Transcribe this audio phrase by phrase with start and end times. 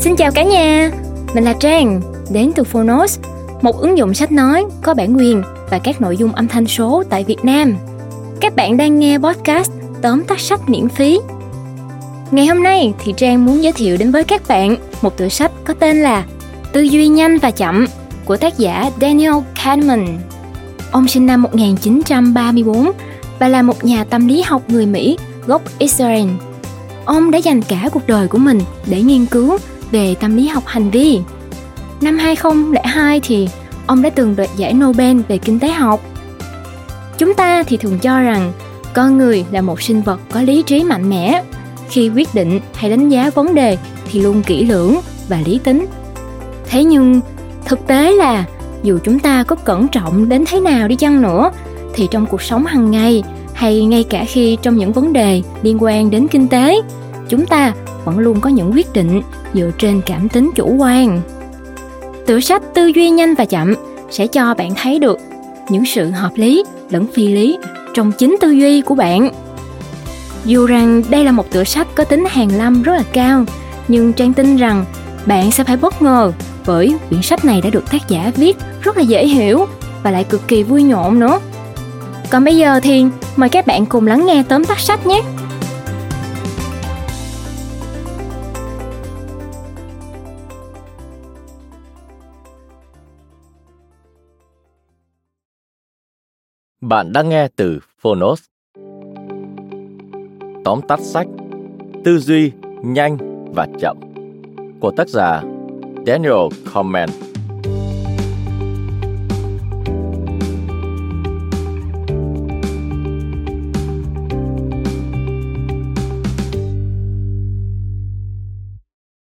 [0.00, 0.90] Xin chào cả nhà,
[1.34, 2.00] mình là Trang,
[2.30, 3.18] đến từ Phonos,
[3.62, 7.02] một ứng dụng sách nói có bản quyền và các nội dung âm thanh số
[7.10, 7.76] tại Việt Nam.
[8.40, 9.72] Các bạn đang nghe podcast
[10.02, 11.20] tóm tắt sách miễn phí.
[12.30, 15.52] Ngày hôm nay thì Trang muốn giới thiệu đến với các bạn một tựa sách
[15.64, 16.24] có tên là
[16.72, 17.86] Tư duy nhanh và chậm
[18.24, 19.34] của tác giả Daniel
[19.64, 20.18] Kahneman.
[20.90, 22.90] Ông sinh năm 1934
[23.38, 26.28] và là một nhà tâm lý học người Mỹ gốc Israel.
[27.04, 29.58] Ông đã dành cả cuộc đời của mình để nghiên cứu
[29.90, 31.20] về tâm lý học hành vi.
[32.00, 33.48] Năm 2002 thì
[33.86, 36.00] ông đã từng đoạt giải Nobel về kinh tế học.
[37.18, 38.52] Chúng ta thì thường cho rằng
[38.94, 41.42] con người là một sinh vật có lý trí mạnh mẽ.
[41.90, 43.78] Khi quyết định hay đánh giá vấn đề
[44.10, 45.86] thì luôn kỹ lưỡng và lý tính.
[46.68, 47.20] Thế nhưng,
[47.64, 48.44] thực tế là
[48.82, 51.50] dù chúng ta có cẩn trọng đến thế nào đi chăng nữa,
[51.94, 55.78] thì trong cuộc sống hàng ngày hay ngay cả khi trong những vấn đề liên
[55.80, 56.76] quan đến kinh tế,
[57.28, 57.72] chúng ta
[58.08, 59.22] vẫn luôn có những quyết định
[59.54, 61.20] dựa trên cảm tính chủ quan.
[62.26, 63.74] Tựa sách tư duy nhanh và chậm
[64.10, 65.18] sẽ cho bạn thấy được
[65.68, 67.58] những sự hợp lý lẫn phi lý
[67.94, 69.30] trong chính tư duy của bạn.
[70.44, 73.44] Dù rằng đây là một tựa sách có tính hàng lâm rất là cao,
[73.88, 74.84] nhưng trang tin rằng
[75.26, 76.32] bạn sẽ phải bất ngờ
[76.66, 79.66] bởi quyển sách này đã được tác giả viết rất là dễ hiểu
[80.02, 81.40] và lại cực kỳ vui nhộn nữa.
[82.30, 83.04] Còn bây giờ thì
[83.36, 85.22] mời các bạn cùng lắng nghe tóm tắt sách nhé.
[96.80, 98.42] Bạn đang nghe từ Phonos.
[100.64, 101.26] Tóm tắt sách
[102.04, 103.18] Tư duy nhanh
[103.54, 103.98] và chậm
[104.80, 105.42] của tác giả
[106.06, 106.34] Daniel
[106.74, 107.10] Comment.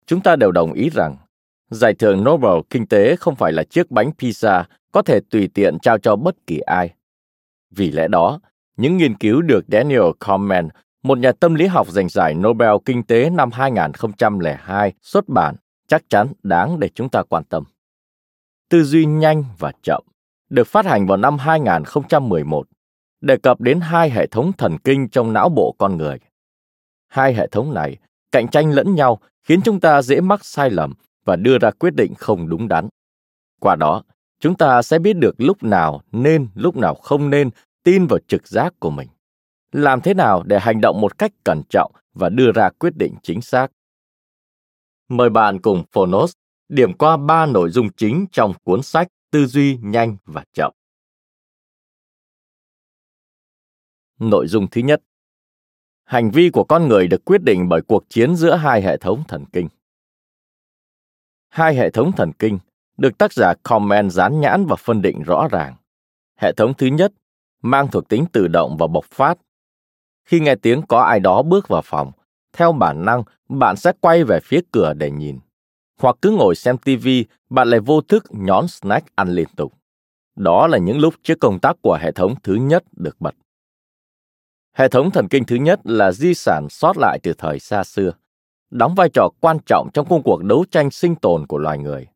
[0.08, 1.18] Chúng ta đều đồng ý rằng,
[1.70, 5.80] giải thưởng Nobel Kinh tế không phải là chiếc bánh pizza có thể tùy tiện
[5.80, 6.94] trao cho bất kỳ ai.
[7.76, 8.40] Vì lẽ đó,
[8.78, 10.70] những nghiên cứu được Daniel Kahneman,
[11.04, 15.56] một nhà tâm lý học giành giải Nobel Kinh tế năm 2002 xuất bản
[15.88, 17.64] chắc chắn đáng để chúng ta quan tâm.
[18.70, 20.04] Tư duy nhanh và chậm
[20.50, 22.68] được phát hành vào năm 2011,
[23.22, 26.18] đề cập đến hai hệ thống thần kinh trong não bộ con người.
[27.08, 27.98] Hai hệ thống này
[28.32, 30.94] cạnh tranh lẫn nhau khiến chúng ta dễ mắc sai lầm
[31.26, 32.88] và đưa ra quyết định không đúng đắn.
[33.60, 34.04] Qua đó,
[34.44, 37.50] chúng ta sẽ biết được lúc nào nên, lúc nào không nên
[37.84, 39.08] tin vào trực giác của mình.
[39.72, 43.16] Làm thế nào để hành động một cách cẩn trọng và đưa ra quyết định
[43.24, 43.68] chính xác.
[45.10, 46.34] Mời bạn cùng Phonos
[46.70, 50.74] điểm qua ba nội dung chính trong cuốn sách Tư duy nhanh và chậm.
[54.20, 55.02] Nội dung thứ nhất
[56.04, 59.24] Hành vi của con người được quyết định bởi cuộc chiến giữa hai hệ thống
[59.28, 59.68] thần kinh.
[61.50, 62.60] Hai hệ thống thần kinh
[62.98, 65.76] được tác giả Comment dán nhãn và phân định rõ ràng.
[66.38, 67.12] Hệ thống thứ nhất
[67.62, 69.38] mang thuộc tính tự động và bộc phát.
[70.26, 72.12] Khi nghe tiếng có ai đó bước vào phòng,
[72.54, 75.40] theo bản năng bạn sẽ quay về phía cửa để nhìn.
[76.00, 77.08] Hoặc cứ ngồi xem TV,
[77.50, 79.74] bạn lại vô thức nhón snack ăn liên tục.
[80.36, 83.36] Đó là những lúc chiếc công tắc của hệ thống thứ nhất được bật.
[84.74, 88.12] Hệ thống thần kinh thứ nhất là di sản sót lại từ thời xa xưa,
[88.72, 92.08] đóng vai trò quan trọng trong công cuộc đấu tranh sinh tồn của loài người.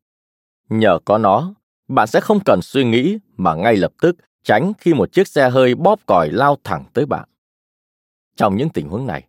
[0.68, 1.54] Nhờ có nó,
[1.88, 5.50] bạn sẽ không cần suy nghĩ mà ngay lập tức tránh khi một chiếc xe
[5.50, 7.28] hơi bóp còi lao thẳng tới bạn.
[8.36, 9.28] Trong những tình huống này,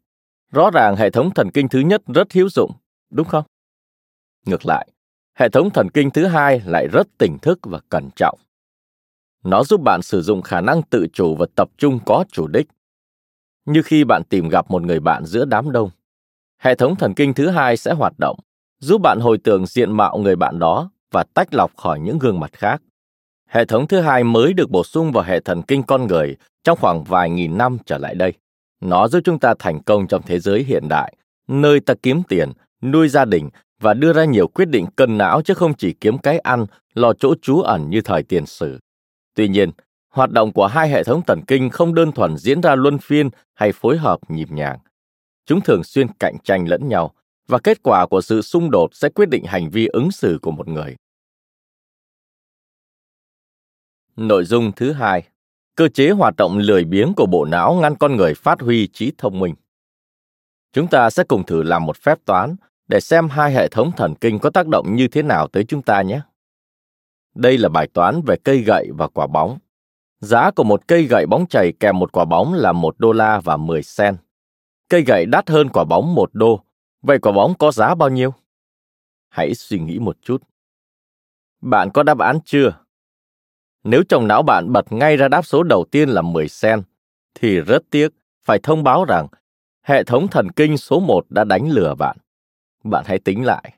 [0.52, 2.72] rõ ràng hệ thống thần kinh thứ nhất rất hữu dụng,
[3.10, 3.44] đúng không?
[4.46, 4.88] Ngược lại,
[5.36, 8.40] hệ thống thần kinh thứ hai lại rất tỉnh thức và cẩn trọng.
[9.44, 12.68] Nó giúp bạn sử dụng khả năng tự chủ và tập trung có chủ đích.
[13.66, 15.90] Như khi bạn tìm gặp một người bạn giữa đám đông,
[16.58, 18.40] hệ thống thần kinh thứ hai sẽ hoạt động,
[18.80, 22.40] giúp bạn hồi tưởng diện mạo người bạn đó và tách lọc khỏi những gương
[22.40, 22.82] mặt khác.
[23.48, 26.78] Hệ thống thứ hai mới được bổ sung vào hệ thần kinh con người trong
[26.82, 28.34] khoảng vài nghìn năm trở lại đây.
[28.82, 31.16] Nó giúp chúng ta thành công trong thế giới hiện đại,
[31.48, 35.42] nơi ta kiếm tiền, nuôi gia đình và đưa ra nhiều quyết định cân não
[35.42, 38.80] chứ không chỉ kiếm cái ăn, lo chỗ trú ẩn như thời tiền sử.
[39.36, 39.72] Tuy nhiên,
[40.10, 43.30] hoạt động của hai hệ thống thần kinh không đơn thuần diễn ra luân phiên
[43.54, 44.80] hay phối hợp nhịp nhàng.
[45.46, 47.14] Chúng thường xuyên cạnh tranh lẫn nhau
[47.50, 50.52] và kết quả của sự xung đột sẽ quyết định hành vi ứng xử của
[50.52, 50.96] một người.
[54.16, 55.24] Nội dung thứ hai,
[55.76, 59.12] cơ chế hoạt động lười biếng của bộ não ngăn con người phát huy trí
[59.18, 59.56] thông minh.
[60.74, 62.56] Chúng ta sẽ cùng thử làm một phép toán
[62.88, 65.82] để xem hai hệ thống thần kinh có tác động như thế nào tới chúng
[65.82, 66.22] ta nhé.
[67.36, 69.60] Đây là bài toán về cây gậy và quả bóng.
[70.20, 73.40] Giá của một cây gậy bóng chày kèm một quả bóng là 1 đô la
[73.40, 74.18] và 10 sen.
[74.90, 76.64] Cây gậy đắt hơn quả bóng 1 đô,
[77.02, 78.34] vậy quả bóng có giá bao nhiêu?
[79.30, 80.44] Hãy suy nghĩ một chút.
[81.62, 82.74] Bạn có đáp án chưa?
[83.84, 86.82] Nếu trong não bạn bật ngay ra đáp số đầu tiên là 10 sen,
[87.34, 88.10] thì rất tiếc
[88.46, 89.28] phải thông báo rằng
[89.84, 92.18] hệ thống thần kinh số 1 đã đánh lừa bạn.
[92.84, 93.74] Bạn hãy tính lại.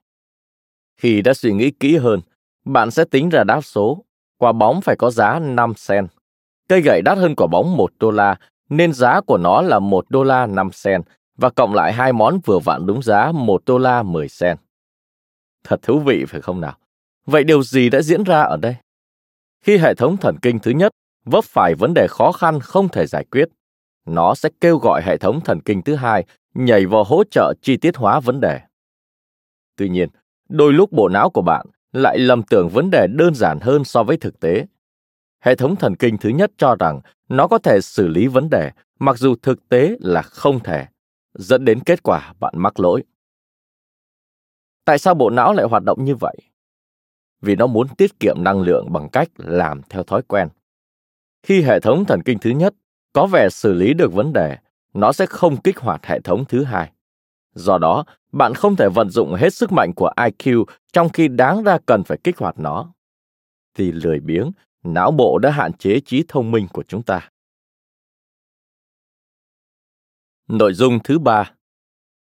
[0.98, 2.20] Khi đã suy nghĩ kỹ hơn,
[2.66, 4.06] bạn sẽ tính ra đáp số.
[4.38, 6.08] Quả bóng phải có giá 5 sen.
[6.70, 8.36] Cây gậy đắt hơn quả bóng 1 đô la,
[8.70, 11.02] nên giá của nó là 1 đô la 5 sen,
[11.42, 14.58] và cộng lại hai món vừa vặn đúng giá 1 đô la 10 sen.
[15.64, 16.78] Thật thú vị phải không nào?
[17.26, 18.76] Vậy điều gì đã diễn ra ở đây?
[19.62, 20.92] Khi hệ thống thần kinh thứ nhất
[21.26, 23.50] vấp phải vấn đề khó khăn không thể giải quyết,
[24.06, 27.78] nó sẽ kêu gọi hệ thống thần kinh thứ hai nhảy vào hỗ trợ chi
[27.78, 28.60] tiết hóa vấn đề.
[29.76, 30.10] Tuy nhiên,
[30.50, 34.04] đôi lúc bộ não của bạn lại lầm tưởng vấn đề đơn giản hơn so
[34.04, 34.66] với thực tế.
[35.40, 38.72] Hệ thống thần kinh thứ nhất cho rằng nó có thể xử lý vấn đề,
[39.00, 40.86] mặc dù thực tế là không thể,
[41.34, 43.04] dẫn đến kết quả bạn mắc lỗi.
[44.86, 46.36] Tại sao bộ não lại hoạt động như vậy?
[47.42, 50.48] Vì nó muốn tiết kiệm năng lượng bằng cách làm theo thói quen.
[51.44, 52.74] Khi hệ thống thần kinh thứ nhất
[53.14, 54.58] có vẻ xử lý được vấn đề,
[54.94, 56.92] nó sẽ không kích hoạt hệ thống thứ hai.
[57.54, 61.64] Do đó, bạn không thể vận dụng hết sức mạnh của IQ trong khi đáng
[61.64, 62.94] ra cần phải kích hoạt nó.
[63.76, 64.52] Thì lười biếng,
[64.84, 67.30] não bộ đã hạn chế trí thông minh của chúng ta.
[70.52, 71.52] Nội dung thứ ba.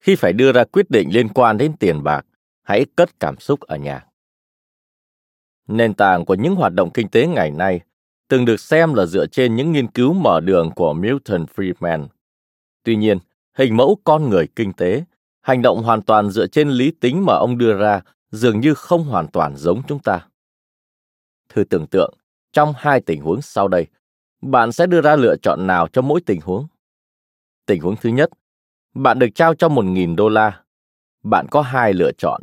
[0.00, 2.26] Khi phải đưa ra quyết định liên quan đến tiền bạc,
[2.62, 4.06] hãy cất cảm xúc ở nhà.
[5.68, 7.80] Nền tảng của những hoạt động kinh tế ngày nay
[8.28, 12.06] từng được xem là dựa trên những nghiên cứu mở đường của Milton Friedman.
[12.82, 13.18] Tuy nhiên,
[13.54, 15.04] hình mẫu con người kinh tế,
[15.40, 18.00] hành động hoàn toàn dựa trên lý tính mà ông đưa ra
[18.30, 20.26] dường như không hoàn toàn giống chúng ta.
[21.48, 22.14] Thử tưởng tượng,
[22.52, 23.86] trong hai tình huống sau đây,
[24.42, 26.66] bạn sẽ đưa ra lựa chọn nào cho mỗi tình huống?
[27.66, 28.30] Tình huống thứ nhất,
[28.94, 30.60] bạn được trao cho 1.000 đô la.
[31.22, 32.42] Bạn có hai lựa chọn.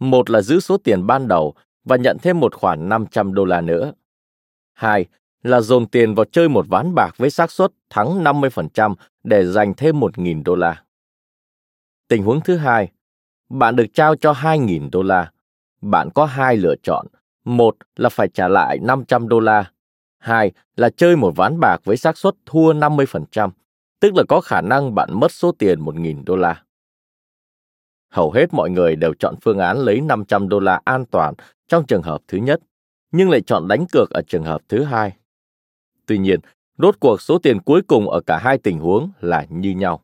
[0.00, 1.54] Một là giữ số tiền ban đầu
[1.84, 3.92] và nhận thêm một khoản 500 đô la nữa.
[4.72, 5.06] Hai
[5.42, 8.94] là dồn tiền vào chơi một ván bạc với xác suất thắng 50%
[9.24, 10.82] để giành thêm 1.000 đô la.
[12.08, 12.92] Tình huống thứ hai,
[13.48, 15.32] bạn được trao cho 2.000 đô la.
[15.82, 17.06] Bạn có hai lựa chọn.
[17.44, 19.70] Một là phải trả lại 500 đô la.
[20.18, 23.50] Hai là chơi một ván bạc với xác suất thua 50%,
[24.04, 26.62] tức là có khả năng bạn mất số tiền 1.000 đô la.
[28.10, 31.34] Hầu hết mọi người đều chọn phương án lấy 500 đô la an toàn
[31.68, 32.60] trong trường hợp thứ nhất,
[33.12, 35.16] nhưng lại chọn đánh cược ở trường hợp thứ hai.
[36.06, 36.40] Tuy nhiên,
[36.78, 40.00] rốt cuộc số tiền cuối cùng ở cả hai tình huống là như nhau.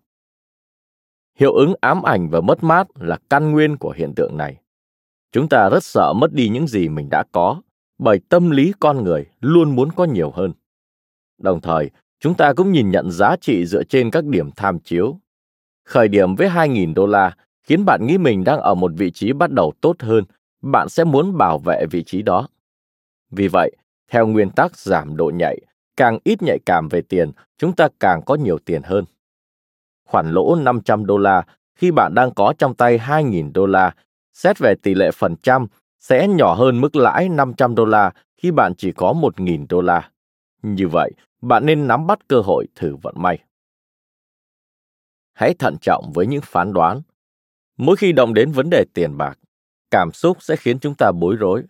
[1.38, 4.56] Hiệu ứng ám ảnh và mất mát là căn nguyên của hiện tượng này.
[5.32, 7.62] Chúng ta rất sợ mất đi những gì mình đã có,
[7.98, 10.52] bởi tâm lý con người luôn muốn có nhiều hơn.
[11.38, 15.16] Đồng thời, chúng ta cũng nhìn nhận giá trị dựa trên các điểm tham chiếu.
[15.84, 19.32] Khởi điểm với 2.000 đô la khiến bạn nghĩ mình đang ở một vị trí
[19.32, 20.24] bắt đầu tốt hơn,
[20.62, 22.48] bạn sẽ muốn bảo vệ vị trí đó.
[23.30, 23.76] Vì vậy,
[24.10, 25.60] theo nguyên tắc giảm độ nhạy,
[25.96, 29.04] càng ít nhạy cảm về tiền, chúng ta càng có nhiều tiền hơn.
[30.06, 31.42] Khoản lỗ 500 đô la
[31.74, 33.94] khi bạn đang có trong tay 2.000 đô la,
[34.32, 35.66] xét về tỷ lệ phần trăm,
[35.98, 40.10] sẽ nhỏ hơn mức lãi 500 đô la khi bạn chỉ có 1.000 đô la.
[40.62, 43.38] Như vậy, bạn nên nắm bắt cơ hội thử vận may.
[45.32, 47.02] Hãy thận trọng với những phán đoán.
[47.76, 49.38] Mỗi khi động đến vấn đề tiền bạc,
[49.90, 51.62] cảm xúc sẽ khiến chúng ta bối rối.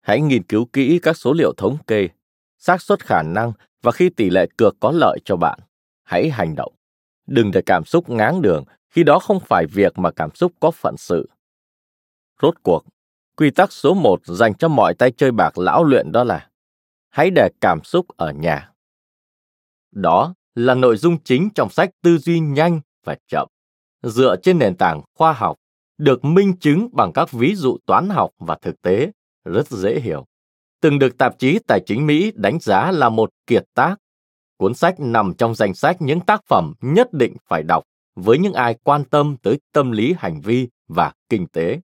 [0.00, 2.08] Hãy nghiên cứu kỹ các số liệu thống kê,
[2.58, 5.58] xác suất khả năng và khi tỷ lệ cược có lợi cho bạn,
[6.02, 6.72] hãy hành động.
[7.26, 10.70] Đừng để cảm xúc ngáng đường khi đó không phải việc mà cảm xúc có
[10.70, 11.28] phận sự.
[12.42, 12.84] Rốt cuộc,
[13.36, 16.50] quy tắc số một dành cho mọi tay chơi bạc lão luyện đó là
[17.08, 18.71] hãy để cảm xúc ở nhà.
[19.92, 23.48] Đó là nội dung chính trong sách Tư duy nhanh và chậm,
[24.02, 25.56] dựa trên nền tảng khoa học,
[25.98, 29.10] được minh chứng bằng các ví dụ toán học và thực tế,
[29.44, 30.26] rất dễ hiểu.
[30.80, 33.96] Từng được tạp chí Tài chính Mỹ đánh giá là một kiệt tác.
[34.56, 37.84] Cuốn sách nằm trong danh sách những tác phẩm nhất định phải đọc
[38.14, 41.80] với những ai quan tâm tới tâm lý hành vi và kinh tế.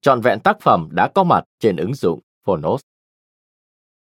[0.00, 2.80] Trọn vẹn tác phẩm đã có mặt trên ứng dụng Phonos.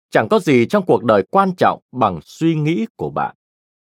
[0.09, 3.35] Chẳng có gì trong cuộc đời quan trọng bằng suy nghĩ của bạn.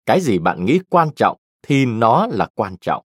[0.06, 3.04] Cái gì bạn nghĩ quan trọng thì nó là quan trọng.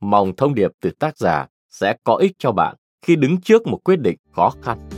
[0.00, 3.78] Mong thông điệp từ tác giả sẽ có ích cho bạn khi đứng trước một
[3.84, 4.88] quyết định khó khăn.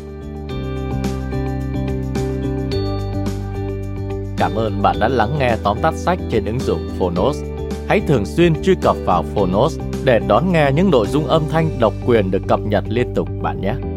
[4.39, 7.43] Cảm ơn bạn đã lắng nghe tóm tắt sách trên ứng dụng Phonos.
[7.89, 11.71] Hãy thường xuyên truy cập vào Phonos để đón nghe những nội dung âm thanh
[11.81, 13.94] độc quyền được cập nhật liên tục bạn nhé.